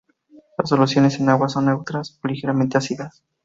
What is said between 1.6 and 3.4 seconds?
neutras o ligeramente ácidas.